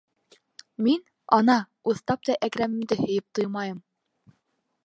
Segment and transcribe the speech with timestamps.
[0.85, 1.03] Мин,
[1.37, 1.57] ана,
[1.93, 3.81] уҫлаптай Әкрәмемде һөйөп туймайым.